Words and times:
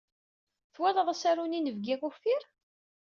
Twalaḍ 0.75 1.07
asaru 1.13 1.45
n 1.47 1.57
Inebgi 1.57 1.95
Uffir? 2.07 2.43